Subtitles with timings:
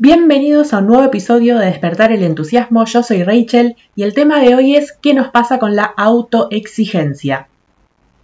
[0.00, 2.84] Bienvenidos a un nuevo episodio de Despertar el Entusiasmo.
[2.84, 7.48] Yo soy Rachel y el tema de hoy es ¿qué nos pasa con la autoexigencia?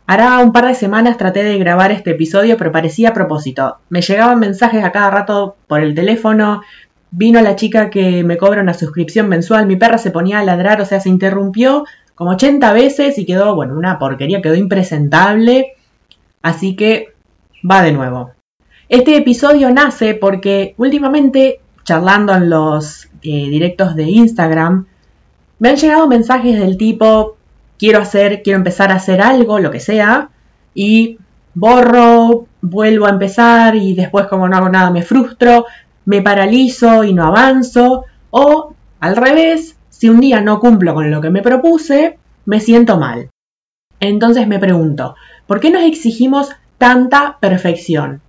[0.06, 3.78] Hará un par de semanas traté de grabar este episodio, pero parecía a propósito.
[3.88, 6.62] Me llegaban mensajes a cada rato por el teléfono,
[7.10, 10.80] vino la chica que me cobra una suscripción mensual, mi perra se ponía a ladrar,
[10.80, 15.72] o sea, se interrumpió como 80 veces y quedó, bueno, una porquería, quedó impresentable.
[16.40, 17.14] Así que
[17.68, 18.30] va de nuevo.
[18.88, 24.86] Este episodio nace porque últimamente charlando en los eh, directos de Instagram,
[25.58, 27.36] me han llegado mensajes del tipo,
[27.78, 30.30] quiero hacer, quiero empezar a hacer algo, lo que sea,
[30.74, 31.18] y
[31.54, 35.66] borro, vuelvo a empezar y después como no hago nada me frustro,
[36.04, 41.20] me paralizo y no avanzo, o al revés, si un día no cumplo con lo
[41.20, 43.30] que me propuse, me siento mal.
[44.00, 45.14] Entonces me pregunto,
[45.46, 48.20] ¿por qué nos exigimos tanta perfección?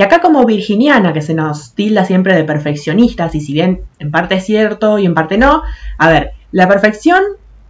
[0.00, 4.10] Y acá como virginiana, que se nos tilda siempre de perfeccionistas, y si bien en
[4.10, 5.62] parte es cierto y en parte no,
[5.98, 7.22] a ver, la perfección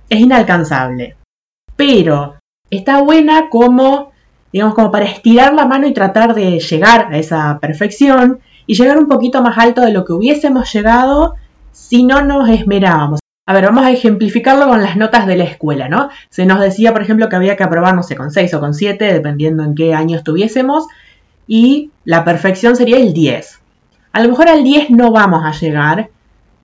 [0.09, 1.17] es inalcanzable,
[1.75, 2.37] pero
[2.71, 4.13] está buena como,
[4.53, 8.99] digamos, como para estirar la mano y tratar de llegar a esa perfección y llegar
[8.99, 11.35] un poquito más alto de lo que hubiésemos llegado
[11.73, 13.19] si no nos esmerábamos.
[13.45, 16.11] A ver, vamos a ejemplificarlo con las notas de la escuela, ¿no?
[16.29, 18.73] Se nos decía, por ejemplo, que había que aprobar, no sé, con 6 o con
[18.73, 20.87] 7, dependiendo en qué año estuviésemos,
[21.51, 23.59] y la perfección sería el 10.
[24.13, 26.09] A lo mejor al 10 no vamos a llegar,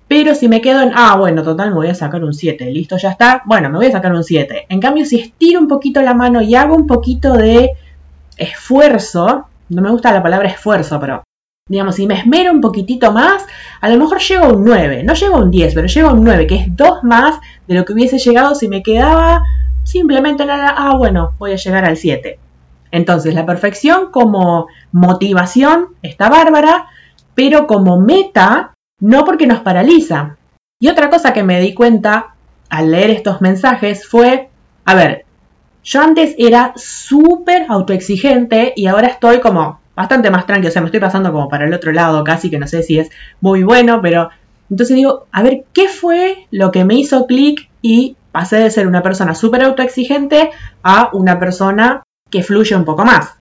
[0.06, 2.96] pero si me quedo en, ah, bueno, total, me voy a sacar un 7, listo,
[2.96, 4.66] ya está, bueno, me voy a sacar un 7.
[4.68, 7.70] En cambio, si estiro un poquito la mano y hago un poquito de
[8.36, 11.24] esfuerzo, no me gusta la palabra esfuerzo, pero
[11.68, 13.44] digamos, si me esmero un poquitito más,
[13.80, 16.12] a lo mejor llego a un 9, no llego a un 10, pero llego a
[16.12, 19.42] un 9, que es 2 más de lo que hubiese llegado si me quedaba
[19.82, 22.38] simplemente en la, ah, bueno, voy a llegar al 7.
[22.90, 26.86] Entonces, la perfección como motivación está bárbara,
[27.34, 30.36] pero como meta, no porque nos paraliza.
[30.80, 32.34] Y otra cosa que me di cuenta
[32.68, 34.50] al leer estos mensajes fue,
[34.84, 35.24] a ver,
[35.84, 40.86] yo antes era súper autoexigente y ahora estoy como bastante más tranquilo, o sea, me
[40.86, 43.10] estoy pasando como para el otro lado casi, que no sé si es
[43.41, 44.30] muy bueno, pero
[44.69, 48.86] entonces digo, a ver, ¿qué fue lo que me hizo clic y pasé de ser
[48.86, 50.50] una persona súper autoexigente
[50.82, 53.34] a una persona que fluye un poco más.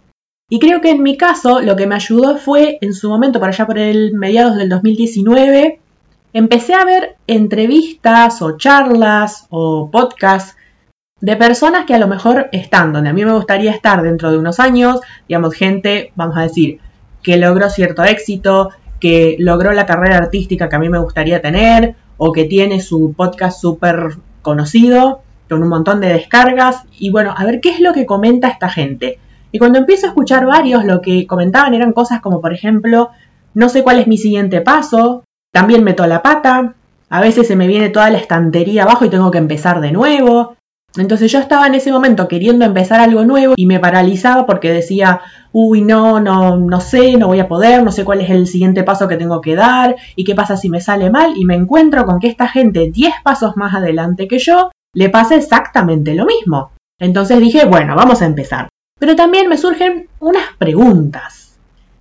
[0.50, 3.52] Y creo que en mi caso lo que me ayudó fue en su momento, para
[3.52, 5.80] allá por el mediados del 2019,
[6.34, 10.56] empecé a ver entrevistas o charlas o podcasts
[11.22, 14.38] de personas que a lo mejor están donde a mí me gustaría estar dentro de
[14.38, 16.80] unos años, digamos, gente, vamos a decir,
[17.24, 18.70] que logró cierto éxito,
[19.00, 23.14] que logró la carrera artística que a mí me gustaría tener, o que tiene su
[23.16, 27.94] podcast súper conocido, con un montón de descargas y bueno, a ver qué es lo
[27.94, 29.20] que comenta esta gente.
[29.52, 33.12] Y cuando empiezo a escuchar varios, lo que comentaban eran cosas como, por ejemplo,
[33.54, 36.76] no sé cuál es mi siguiente paso, también meto la pata,
[37.10, 40.56] a veces se me viene toda la estantería abajo y tengo que empezar de nuevo.
[40.98, 45.22] Entonces yo estaba en ese momento queriendo empezar algo nuevo y me paralizaba porque decía,
[45.52, 48.84] uy, no, no, no sé, no voy a poder, no sé cuál es el siguiente
[48.84, 52.06] paso que tengo que dar y qué pasa si me sale mal y me encuentro
[52.06, 56.72] con que esta gente 10 pasos más adelante que yo le pasa exactamente lo mismo.
[57.00, 58.70] Entonces dije, bueno, vamos a empezar.
[58.98, 61.58] Pero también me surgen unas preguntas.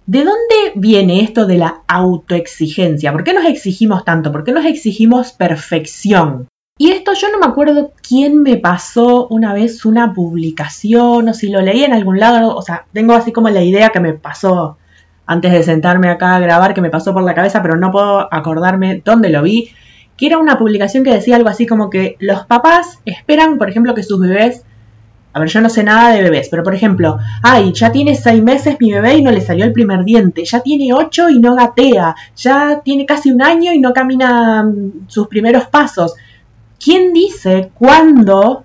[0.06, 3.12] ¿De dónde viene esto de la autoexigencia?
[3.12, 4.30] ¿Por qué nos exigimos tanto?
[4.30, 6.46] ¿Por qué nos exigimos perfección?
[6.78, 11.48] Y esto yo no me acuerdo quién me pasó una vez una publicación o si
[11.48, 14.76] lo leí en algún lado, o sea, tengo así como la idea que me pasó
[15.26, 18.32] antes de sentarme acá a grabar, que me pasó por la cabeza, pero no puedo
[18.32, 19.70] acordarme dónde lo vi
[20.16, 23.94] que era una publicación que decía algo así como que los papás esperan, por ejemplo,
[23.94, 24.64] que sus bebés,
[25.32, 28.40] a ver, yo no sé nada de bebés, pero por ejemplo, ay, ya tiene seis
[28.40, 31.56] meses mi bebé y no le salió el primer diente, ya tiene ocho y no
[31.56, 36.14] gatea, ya tiene casi un año y no camina mm, sus primeros pasos.
[36.78, 38.62] ¿Quién dice cuándo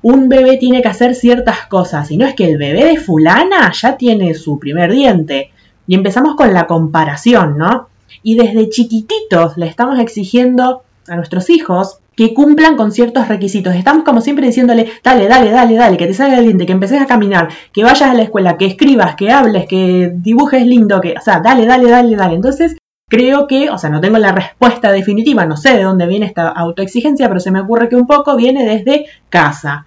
[0.00, 2.10] un bebé tiene que hacer ciertas cosas?
[2.10, 5.50] Y no es que el bebé de fulana ya tiene su primer diente.
[5.86, 7.88] Y empezamos con la comparación, ¿no?
[8.22, 13.74] Y desde chiquititos le estamos exigiendo a nuestros hijos que cumplan con ciertos requisitos.
[13.74, 17.00] Estamos como siempre diciéndole, dale, dale, dale, dale, que te salga el diente, que empeces
[17.00, 21.14] a caminar, que vayas a la escuela, que escribas, que hables, que dibujes lindo, que,
[21.18, 22.34] o sea, dale, dale, dale, dale.
[22.34, 22.76] Entonces,
[23.08, 26.48] creo que, o sea, no tengo la respuesta definitiva, no sé de dónde viene esta
[26.48, 29.86] autoexigencia, pero se me ocurre que un poco viene desde casa.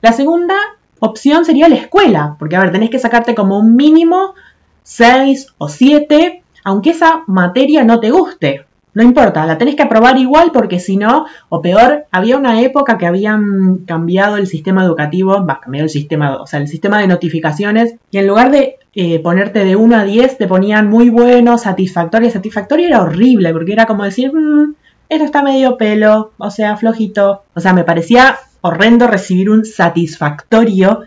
[0.00, 0.54] La segunda
[0.98, 4.34] opción sería la escuela, porque, a ver, tenés que sacarte como un mínimo
[4.82, 8.65] 6 o 7, aunque esa materia no te guste.
[8.96, 12.96] No importa, la tenés que aprobar igual porque si no, o peor, había una época
[12.96, 17.06] que habían cambiado el sistema educativo, va, cambiado el sistema, o sea, el sistema de
[17.06, 21.58] notificaciones, y en lugar de eh, ponerte de 1 a 10, te ponían muy bueno,
[21.58, 22.30] satisfactorio.
[22.30, 24.74] Satisfactorio era horrible, porque era como decir, mm,
[25.10, 27.42] esto está medio pelo, o sea, flojito.
[27.54, 31.02] O sea, me parecía horrendo recibir un satisfactorio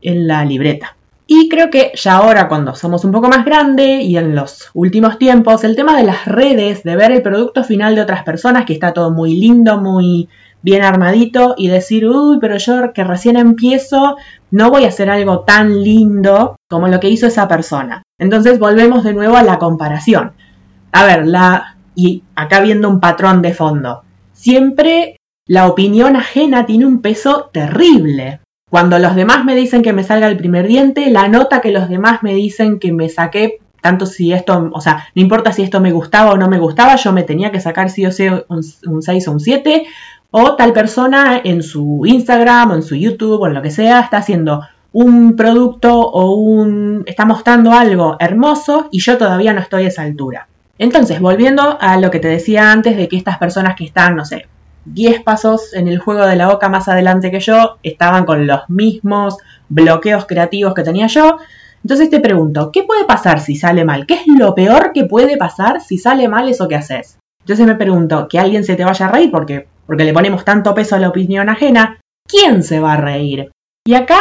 [0.00, 0.96] en la libreta.
[1.36, 5.18] Y creo que ya ahora, cuando somos un poco más grandes y en los últimos
[5.18, 8.72] tiempos, el tema de las redes, de ver el producto final de otras personas, que
[8.72, 10.28] está todo muy lindo, muy
[10.62, 14.16] bien armadito, y decir, uy, pero yo que recién empiezo,
[14.52, 18.04] no voy a hacer algo tan lindo como lo que hizo esa persona.
[18.16, 20.34] Entonces volvemos de nuevo a la comparación.
[20.92, 25.16] A ver, la, y acá viendo un patrón de fondo, siempre
[25.48, 28.38] la opinión ajena tiene un peso terrible.
[28.74, 31.88] Cuando los demás me dicen que me salga el primer diente, la nota que los
[31.88, 35.80] demás me dicen que me saqué, tanto si esto, o sea, no importa si esto
[35.80, 39.00] me gustaba o no me gustaba, yo me tenía que sacar sí o sí un,
[39.00, 39.86] 6 o un 7,
[40.32, 44.00] o tal persona en su Instagram o en su YouTube o en lo que sea
[44.00, 49.84] está haciendo un producto o un está mostrando algo hermoso y yo todavía no estoy
[49.84, 50.48] a esa altura.
[50.78, 54.24] Entonces, volviendo a lo que te decía antes de que estas personas que están, no
[54.24, 54.48] sé,
[54.84, 58.68] 10 pasos en el juego de la boca más adelante que yo, estaban con los
[58.68, 59.36] mismos
[59.68, 61.38] bloqueos creativos que tenía yo.
[61.82, 64.06] Entonces te pregunto, ¿qué puede pasar si sale mal?
[64.06, 67.18] ¿Qué es lo peor que puede pasar si sale mal eso que haces?
[67.40, 70.74] Entonces me pregunto, ¿que alguien se te vaya a reír porque, porque le ponemos tanto
[70.74, 72.00] peso a la opinión ajena?
[72.26, 73.50] ¿Quién se va a reír?
[73.86, 74.18] Y acá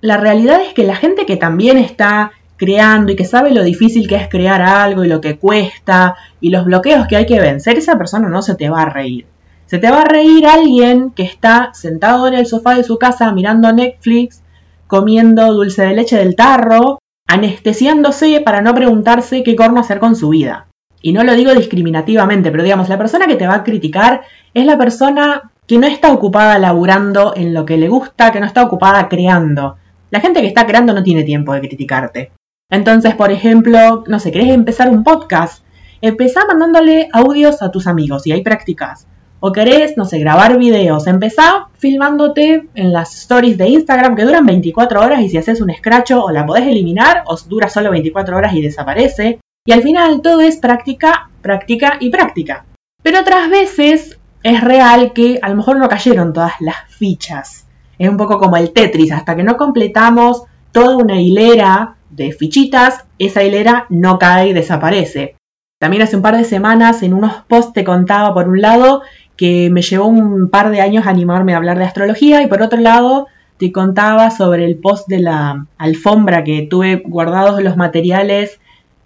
[0.00, 4.08] la realidad es que la gente que también está creando y que sabe lo difícil
[4.08, 7.78] que es crear algo y lo que cuesta y los bloqueos que hay que vencer,
[7.78, 9.26] esa persona no se te va a reír.
[9.66, 13.32] Se te va a reír alguien que está sentado en el sofá de su casa
[13.32, 14.44] mirando Netflix,
[14.86, 20.28] comiendo dulce de leche del tarro, anestesiándose para no preguntarse qué corno hacer con su
[20.28, 20.68] vida.
[21.02, 24.22] Y no lo digo discriminativamente, pero digamos, la persona que te va a criticar
[24.54, 28.46] es la persona que no está ocupada laburando en lo que le gusta, que no
[28.46, 29.78] está ocupada creando.
[30.12, 32.30] La gente que está creando no tiene tiempo de criticarte.
[32.70, 35.64] Entonces, por ejemplo, no sé, querés empezar un podcast,
[36.00, 39.08] empezá mandándole audios a tus amigos y ahí practicas
[39.40, 44.46] o querés, no sé, grabar videos, empezá filmándote en las stories de Instagram que duran
[44.46, 48.36] 24 horas y si haces un scratch o la podés eliminar o dura solo 24
[48.36, 49.40] horas y desaparece.
[49.66, 52.64] Y al final todo es práctica, práctica y práctica.
[53.02, 57.66] Pero otras veces es real que a lo mejor no cayeron todas las fichas.
[57.98, 63.04] Es un poco como el Tetris, hasta que no completamos toda una hilera de fichitas,
[63.18, 65.36] esa hilera no cae y desaparece.
[65.78, 69.02] También hace un par de semanas en unos posts te contaba por un lado
[69.36, 72.80] que me llevó un par de años animarme a hablar de astrología y por otro
[72.80, 73.26] lado
[73.58, 78.60] te contaba sobre el post de la alfombra que tuve guardados los materiales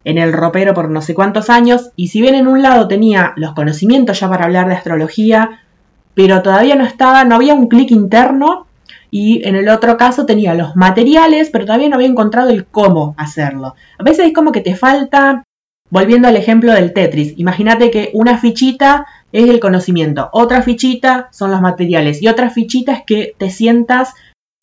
[0.05, 3.33] en el ropero por no sé cuántos años y si bien en un lado tenía
[3.37, 5.61] los conocimientos ya para hablar de astrología,
[6.15, 8.67] pero todavía no estaba, no había un clic interno
[9.11, 13.15] y en el otro caso tenía los materiales, pero todavía no había encontrado el cómo
[13.19, 13.75] hacerlo.
[13.99, 15.45] A veces es como que te falta,
[15.91, 20.29] volviendo al ejemplo del Tetris, imagínate que una fichita es el conocimiento.
[20.33, 24.15] Otra fichita son los materiales y otra fichita es que te sientas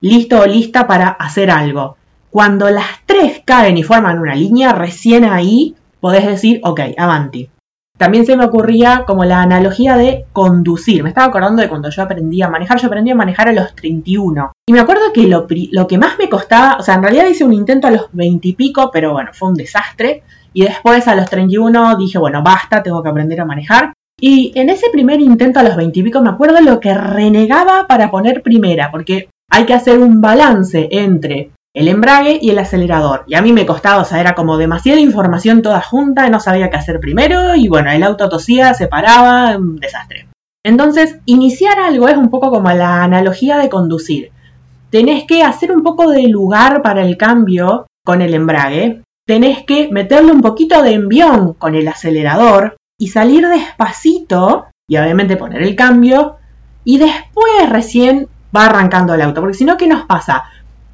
[0.02, 1.98] listo o lista para hacer algo.
[2.30, 7.50] Cuando las tres caen y forman una línea, recién ahí podés decir, ok, avanti.
[7.98, 11.02] También se me ocurría como la analogía de conducir.
[11.02, 12.80] Me estaba acordando de cuando yo aprendí a manejar.
[12.80, 14.52] Yo aprendí a manejar a los 31.
[14.68, 17.54] Y me acuerdo que lo, que más me costaba, o sea, en realidad hice un
[17.54, 20.22] intento a los 20 y pico, pero bueno, fue un desastre.
[20.54, 23.94] Y después a los 31 dije, bueno, basta, tengo que aprender a manejar.
[24.20, 28.42] Y en ese primer intento a los veintipico me acuerdo lo que renegaba para poner
[28.42, 33.26] primera, porque hay que hacer un balance entre el embrague y el acelerador.
[33.28, 36.72] Y a mí me costaba, o sea, era como demasiada información toda junta, no sabía
[36.72, 40.28] qué hacer primero, y bueno, el auto tosía, se paraba, un desastre.
[40.66, 44.32] Entonces, iniciar algo es un poco como la analogía de conducir.
[44.90, 49.90] Tenés que hacer un poco de lugar para el cambio con el embrague, tenés que
[49.92, 55.76] meterle un poquito de envión con el acelerador, y salir despacito y obviamente poner el
[55.76, 56.38] cambio
[56.84, 59.42] y después recién va arrancando el auto.
[59.42, 60.46] Porque si no, ¿qué nos pasa?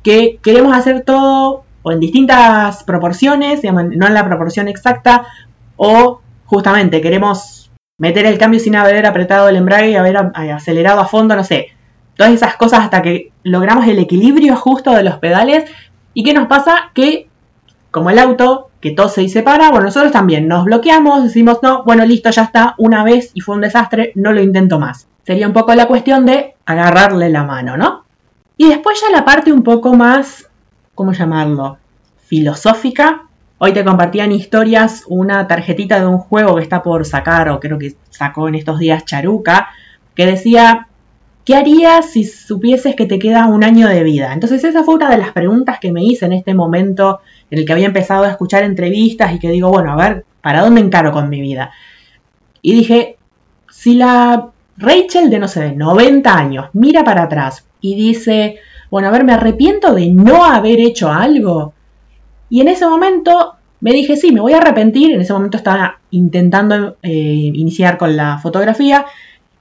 [0.04, 5.28] Que queremos hacer todo o en distintas proporciones, no en la proporción exacta,
[5.76, 11.06] o justamente queremos meter el cambio sin haber apretado el embrague y haber acelerado a
[11.06, 11.68] fondo, no sé.
[12.16, 15.70] Todas esas cosas hasta que logramos el equilibrio justo de los pedales.
[16.14, 16.92] ¿Y qué nos pasa?
[16.94, 17.28] Que
[17.92, 21.86] como el auto que tose y se para, bueno, nosotros también nos bloqueamos, decimos, no,
[21.86, 25.08] bueno, listo, ya está, una vez y fue un desastre, no lo intento más.
[25.25, 28.04] Sería un poco la cuestión de agarrarle la mano, ¿no?
[28.58, 30.50] Y después ya la parte un poco más,
[30.96, 31.78] ¿cómo llamarlo?
[32.25, 33.22] Filosófica.
[33.58, 37.80] Hoy te compartían historias una tarjetita de un juego que está por sacar, o creo
[37.80, 39.70] que sacó en estos días Charuca,
[40.13, 40.90] que decía,
[41.46, 44.34] ¿qué harías si supieses que te queda un año de vida?
[44.34, 47.66] Entonces esa fue una de las preguntas que me hice en este momento en el
[47.66, 51.12] que había empezado a escuchar entrevistas y que digo, bueno, a ver, ¿para dónde encaro
[51.12, 51.72] con mi vida?
[52.62, 53.18] Y dije,
[53.70, 58.58] si la Rachel de, no sé, de 90 años mira para atrás y dice,
[58.90, 61.74] bueno, a ver, me arrepiento de no haber hecho algo.
[62.50, 65.14] Y en ese momento me dije, sí, me voy a arrepentir.
[65.14, 69.06] En ese momento estaba intentando eh, iniciar con la fotografía.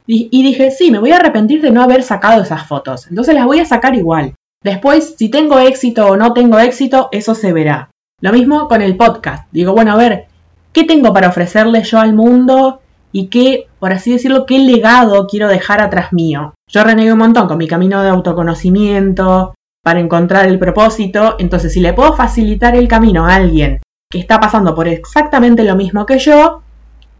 [0.07, 3.07] Y, dije, sí, me voy a arrepentir de no haber sacado esas fotos.
[3.09, 4.35] Entonces las voy a sacar igual.
[4.63, 7.91] Después, si tengo éxito o no tengo éxito, eso se verá.
[8.21, 9.49] Lo mismo con el podcast.
[9.51, 10.27] Digo, bueno, a ver,
[10.73, 12.81] ¿qué tengo para ofrecerle yo al mundo?
[13.11, 16.55] Y qué, por así decirlo, qué legado quiero dejar atrás mío.
[16.71, 21.37] Yo renegué un montón con mi camino de autoconocimiento, para encontrar el propósito.
[21.39, 25.75] Entonces, si le puedo facilitar el camino a alguien que está pasando por exactamente lo
[25.75, 26.63] mismo que yo,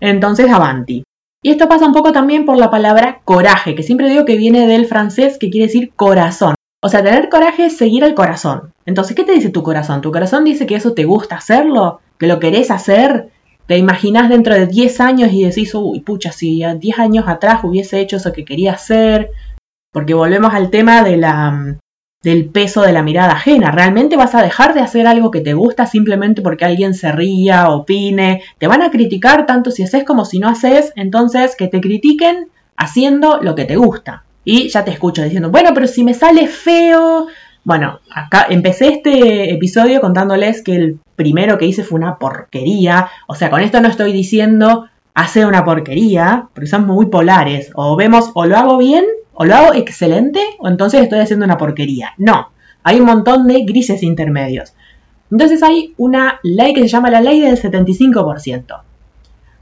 [0.01, 1.05] entonces avanti.
[1.43, 4.69] Y esto pasa un poco también por la palabra coraje, que siempre digo que viene
[4.69, 6.55] del francés que quiere decir corazón.
[6.85, 8.73] O sea, tener coraje es seguir al corazón.
[8.87, 10.01] Entonces, ¿qué te dice tu corazón?
[10.01, 12.01] ¿Tu corazón dice que eso te gusta hacerlo?
[12.19, 13.29] ¿Que lo querés hacer?
[13.67, 18.01] ¿Te imaginas dentro de 10 años y decís, uy, pucha, si 10 años atrás hubiese
[18.01, 19.31] hecho eso que quería hacer?
[19.93, 21.79] Porque volvemos al tema de la,
[22.23, 23.71] del peso de la mirada ajena.
[23.71, 27.71] ¿Realmente vas a dejar de hacer algo que te gusta simplemente porque alguien se ría,
[27.71, 28.43] opine?
[28.59, 32.49] Te van a criticar tanto si haces como si no haces, entonces que te critiquen
[32.77, 34.25] haciendo lo que te gusta.
[34.45, 37.27] Y ya te escucho diciendo, bueno, pero si me sale feo.
[37.65, 43.09] Bueno, acá empecé este episodio contándoles que el primero que hice fue una porquería.
[43.29, 47.71] O sea, con esto no estoy diciendo hacer una porquería, porque son muy polares.
[47.75, 51.59] O vemos o lo hago bien o lo hago excelente o entonces estoy haciendo una
[51.59, 52.15] porquería.
[52.19, 52.51] No,
[52.83, 54.75] hay un montón de grises intermedios.
[55.31, 58.83] Entonces hay una ley que se llama la ley del 75%.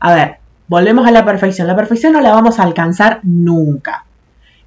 [0.01, 1.69] A ver, volvemos a la perfección.
[1.69, 4.05] La perfección no la vamos a alcanzar nunca.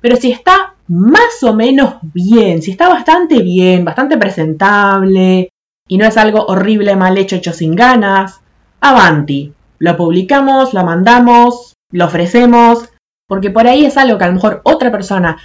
[0.04, 5.48] Pero si está más o menos bien, si está bastante bien, bastante presentable
[5.88, 8.42] y no es algo horrible, mal hecho, hecho sin ganas,
[8.82, 9.54] avanti.
[9.80, 12.90] Lo publicamos, lo mandamos, lo ofrecemos,
[13.30, 15.38] porque por ahí es algo que a lo mejor otra persona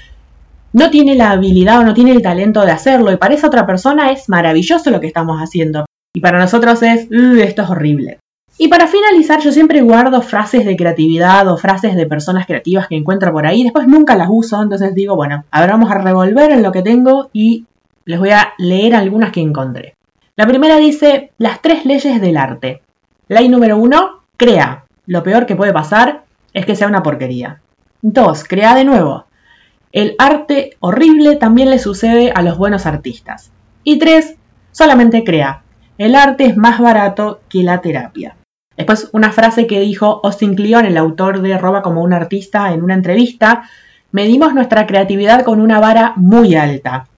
[0.72, 3.64] no tiene la habilidad o no tiene el talento de hacerlo y para esa otra
[3.64, 5.86] persona es maravilloso lo que estamos haciendo.
[6.12, 8.18] Y para nosotros es, esto es horrible.
[8.60, 12.96] Y para finalizar, yo siempre guardo frases de creatividad o frases de personas creativas que
[12.96, 13.62] encuentro por ahí.
[13.62, 17.30] Después nunca las uso, entonces digo, bueno, ahora vamos a revolver en lo que tengo
[17.32, 17.66] y
[18.04, 19.94] les voy a leer algunas que encontré.
[20.34, 22.82] La primera dice, las tres leyes del arte.
[23.28, 24.86] Ley número uno, crea.
[25.06, 27.60] Lo peor que puede pasar es que sea una porquería.
[28.02, 28.44] 2.
[28.44, 29.26] Crea de nuevo.
[29.92, 33.52] El arte horrible también le sucede a los buenos artistas.
[33.84, 34.34] Y 3.
[34.72, 35.62] Solamente crea.
[35.96, 38.34] El arte es más barato que la terapia.
[38.78, 42.84] Después una frase que dijo Austin Kleon, el autor de Roba como un artista, en
[42.84, 43.64] una entrevista.
[44.12, 47.08] Medimos nuestra creatividad con una vara muy alta.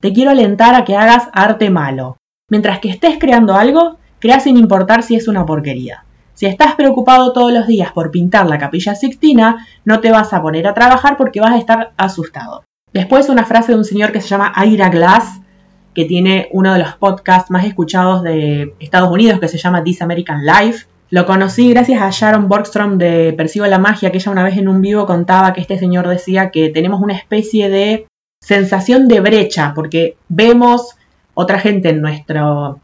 [0.00, 2.16] Te quiero alentar a que hagas arte malo.
[2.48, 6.06] Mientras que estés creando algo, crea sin importar si es una porquería.
[6.32, 10.40] Si estás preocupado todos los días por pintar la capilla sixtina, no te vas a
[10.40, 12.64] poner a trabajar porque vas a estar asustado.
[12.94, 15.42] Después una frase de un señor que se llama Ira Glass,
[15.94, 20.00] que tiene uno de los podcasts más escuchados de Estados Unidos, que se llama This
[20.00, 20.86] American Life.
[21.12, 24.66] Lo conocí gracias a Sharon Borgstrom de Percibo la Magia, que ella una vez en
[24.66, 28.06] un vivo contaba que este señor decía que tenemos una especie de
[28.40, 30.96] sensación de brecha, porque vemos
[31.34, 32.80] otra gente en, nuestro,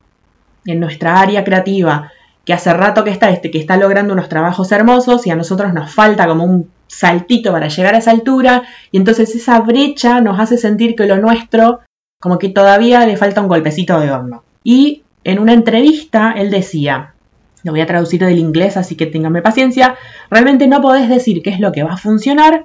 [0.67, 2.13] en nuestra área creativa
[2.45, 5.73] que hace rato que está este, que está logrando unos trabajos hermosos y a nosotros
[5.73, 10.39] nos falta como un saltito para llegar a esa altura y entonces esa brecha nos
[10.39, 11.81] hace sentir que lo nuestro
[12.21, 14.45] como que todavía le falta un golpecito de horno.
[14.63, 17.15] Y en una entrevista él decía,
[17.69, 19.97] lo voy a traducir del inglés así que ténganme paciencia,
[20.31, 22.65] realmente no podés decir qué es lo que va a funcionar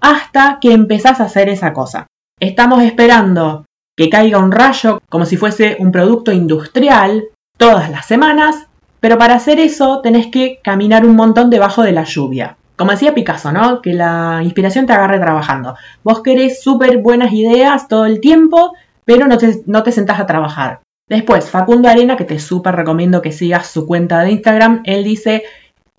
[0.00, 2.06] hasta que empezás a hacer esa cosa.
[2.40, 3.66] Estamos esperando
[3.96, 7.24] que caiga un rayo como si fuese un producto industrial
[7.58, 8.66] todas las semanas
[9.02, 12.56] pero para hacer eso tenés que caminar un montón debajo de la lluvia.
[12.76, 13.82] Como decía Picasso, ¿no?
[13.82, 15.74] Que la inspiración te agarre trabajando.
[16.04, 20.26] Vos querés súper buenas ideas todo el tiempo, pero no te, no te sentás a
[20.26, 20.82] trabajar.
[21.08, 25.44] Después, Facundo Arena, que te súper recomiendo que sigas su cuenta de Instagram, él dice,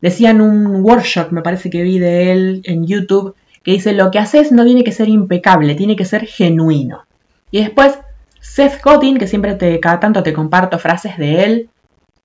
[0.02, 4.12] decía en un workshop, me parece que vi de él en YouTube, que dice, lo
[4.12, 7.06] que haces no tiene que ser impecable, tiene que ser genuino.
[7.52, 8.00] Y después,
[8.40, 11.70] Seth Godin, que siempre te, cada tanto te comparto frases de él,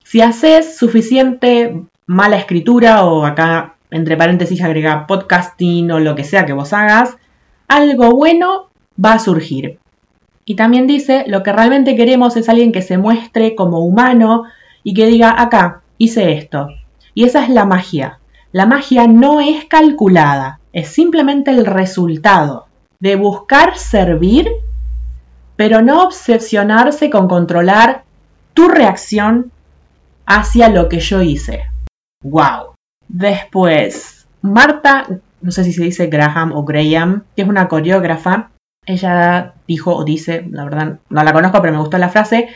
[0.05, 6.47] si haces suficiente mala escritura o acá entre paréntesis agrega podcasting o lo que sea
[6.47, 7.17] que vos hagas,
[7.69, 8.71] algo bueno
[9.03, 9.79] va a surgir.
[10.49, 14.45] Y también dice, lo que realmente queremos es alguien que se muestre como humano
[14.83, 16.69] y que diga, acá, hice esto.
[17.13, 18.21] Y esa es la magia.
[18.51, 22.67] La magia no es calculada, es simplemente el resultado
[22.99, 24.49] de buscar servir,
[25.57, 28.05] pero no obsesionarse con controlar
[28.55, 29.53] tu reacción
[30.25, 31.65] hacia lo que yo hice.
[32.25, 32.73] ¡Wow!
[33.07, 35.07] Después, Marta,
[35.43, 38.49] no sé si se dice Graham o Graham, que es una coreógrafa,
[38.89, 42.49] ella dijo o dice, la verdad no la conozco, pero me gustó la frase,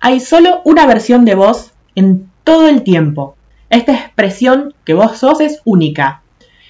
[0.00, 3.36] hay solo una versión de vos en todo el tiempo.
[3.70, 6.22] Esta expresión que vos sos es única.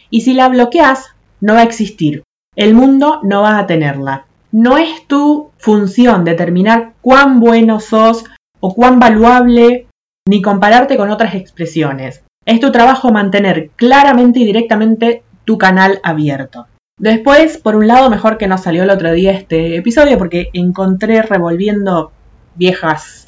[0.09, 2.23] Y si la bloqueas, no va a existir.
[2.55, 4.27] El mundo no va a tenerla.
[4.51, 8.25] No es tu función determinar cuán bueno sos
[8.61, 9.87] o cuán valuable,
[10.27, 12.23] ni compararte con otras expresiones.
[12.47, 16.67] Es tu trabajo mantener claramente y directamente tu canal abierto.
[16.99, 21.21] Después, por un lado, mejor que no salió el otro día este episodio porque encontré
[21.21, 22.11] revolviendo
[22.55, 23.27] viejas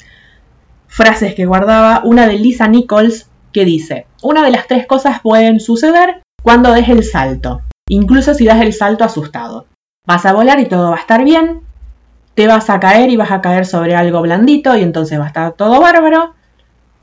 [0.87, 5.59] frases que guardaba una de Lisa Nichols que dice, una de las tres cosas pueden
[5.59, 9.67] suceder cuando des el salto, incluso si das el salto asustado.
[10.07, 11.61] Vas a volar y todo va a estar bien,
[12.33, 15.27] te vas a caer y vas a caer sobre algo blandito y entonces va a
[15.27, 16.33] estar todo bárbaro,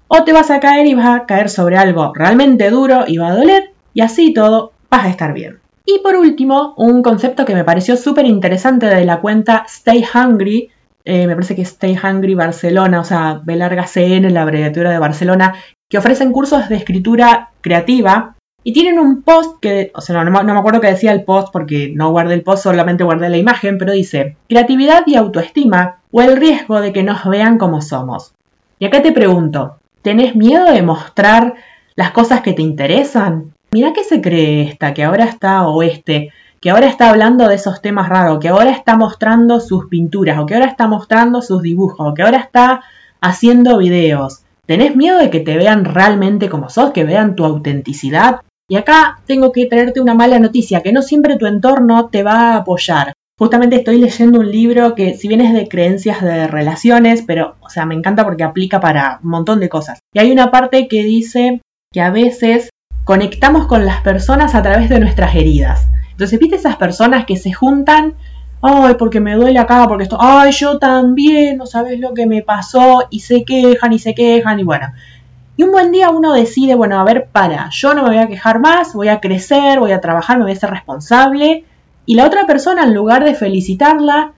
[0.09, 3.29] o te vas a caer y vas a caer sobre algo realmente duro y va
[3.29, 5.61] a doler, y así todo vas a estar bien.
[5.89, 10.69] Y por último, un concepto que me pareció súper interesante de la cuenta Stay Hungry,
[11.05, 14.99] eh, me parece que Stay Hungry Barcelona, o sea, B larga CN, la abreviatura de
[14.99, 15.55] Barcelona,
[15.89, 20.53] que ofrecen cursos de escritura creativa y tienen un post que, o sea, no, no,
[20.53, 23.79] me acuerdo qué decía el post porque no guardé el post, solamente guardé la imagen,
[23.79, 28.35] pero dice, creatividad y autoestima o el riesgo de que nos vean como somos.
[28.81, 31.55] Y acá te pregunto, ¿tenés miedo de mostrar
[31.95, 33.53] las cosas que te interesan?
[33.77, 37.83] Mira qué se cree esta, que ahora está o que ahora está hablando de esos
[37.83, 42.01] temas raros, que ahora está mostrando sus pinturas, o que ahora está mostrando sus dibujos,
[42.01, 42.81] o que ahora está
[43.21, 44.45] haciendo videos.
[44.65, 48.41] ¿Tenés miedo de que te vean realmente como sos, que vean tu autenticidad?
[48.67, 52.55] Y acá tengo que traerte una mala noticia, que no siempre tu entorno te va
[52.55, 53.13] a apoyar.
[53.39, 57.69] Justamente estoy leyendo un libro que si bien es de creencias de relaciones, pero, o
[57.69, 59.99] sea, me encanta porque aplica para un montón de cosas.
[60.15, 61.61] Y hay una parte que dice
[61.93, 62.71] que a veces
[63.07, 65.89] conectamos con las personas a través de nuestras heridas.
[66.11, 68.17] Entonces, ¿viste esas personas que se juntan
[68.63, 72.43] ay, porque me duele acá, porque esto, ay, yo también, no sabes lo que me
[72.43, 74.93] pasó, y se quejan y se quejan, y bueno.
[75.57, 78.29] Y un buen día uno decide, bueno, a ver, para, yo no me voy a
[78.29, 81.65] quejar más, voy a crecer, voy a trabajar, me voy a ser responsable.
[82.05, 84.33] Y la otra persona, en lugar de felicitarla,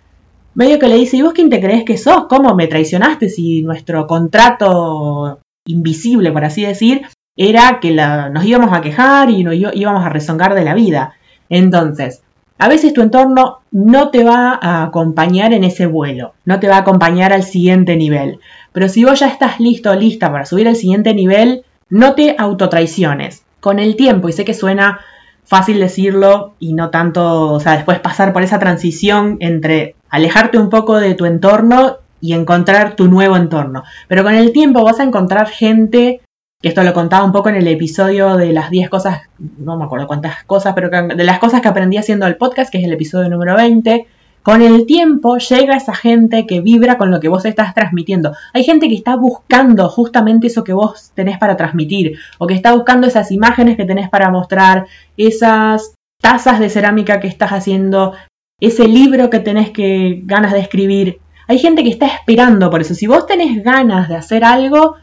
[0.55, 2.27] medio que le dice, ¿y vos quién te crees que sos?
[2.29, 7.03] ¿Cómo me traicionaste si nuestro contrato invisible, por así decir,
[7.38, 11.14] era que nos íbamos a quejar y nos íbamos a rezongar de la vida?
[11.48, 12.22] Entonces,
[12.59, 16.77] a veces tu entorno no te va a acompañar en ese vuelo, no te va
[16.77, 18.40] a acompañar al siguiente nivel.
[18.72, 23.44] Pero si vos ya estás listo lista para subir al siguiente nivel, no te autotraiciones.
[23.61, 25.01] Con el tiempo, y sé que suena
[25.44, 30.68] fácil decirlo y no tanto, o sea, después pasar por esa transición entre alejarte un
[30.68, 33.85] poco de tu entorno y encontrar tu nuevo entorno.
[34.09, 36.20] Pero con el tiempo vas a encontrar gente
[36.61, 39.23] esto lo contaba un poco en el episodio de las 10 cosas,
[39.59, 42.79] no me acuerdo cuántas cosas, pero de las cosas que aprendí haciendo el podcast, que
[42.79, 44.07] es el episodio número 20.
[44.42, 48.33] Con el tiempo llega esa gente que vibra con lo que vos estás transmitiendo.
[48.55, 52.73] Hay gente que está buscando justamente eso que vos tenés para transmitir, o que está
[52.75, 58.14] buscando esas imágenes que tenés para mostrar, esas tazas de cerámica que estás haciendo,
[58.61, 61.21] ese libro que tenés que ganas de escribir.
[61.47, 62.94] Hay gente que está esperando por eso.
[62.94, 64.97] Si vos tenés ganas de hacer algo,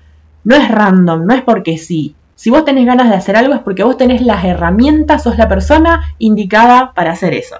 [0.45, 2.15] no es random, no es porque sí.
[2.35, 5.49] Si vos tenés ganas de hacer algo es porque vos tenés las herramientas, sos la
[5.49, 7.57] persona indicada para hacer eso.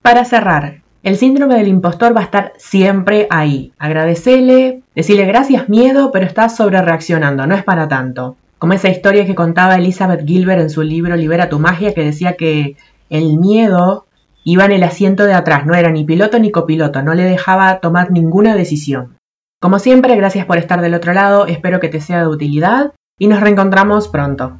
[0.00, 3.72] Para cerrar, el síndrome del impostor va a estar siempre ahí.
[3.78, 8.36] Agradecele, decirle gracias miedo, pero estás sobre reaccionando, no es para tanto.
[8.58, 12.36] Como esa historia que contaba Elizabeth Gilbert en su libro Libera tu magia, que decía
[12.36, 12.76] que
[13.08, 14.06] el miedo
[14.44, 17.80] iba en el asiento de atrás, no era ni piloto ni copiloto, no le dejaba
[17.80, 19.16] tomar ninguna decisión.
[19.60, 23.28] Como siempre, gracias por estar del otro lado, espero que te sea de utilidad y
[23.28, 24.58] nos reencontramos pronto.